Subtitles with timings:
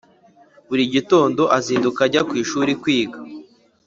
[0.67, 3.17] burigitonndo azinduka ajya kwishuri kwiga